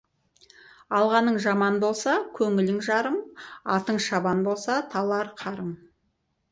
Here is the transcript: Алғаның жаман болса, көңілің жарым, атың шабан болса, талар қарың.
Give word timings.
Алғаның 0.99 1.37
жаман 1.43 1.77
болса, 1.85 2.17
көңілің 2.39 2.81
жарым, 2.89 3.21
атың 3.77 4.05
шабан 4.09 4.43
болса, 4.51 4.81
талар 4.97 5.35
қарың. 5.45 5.75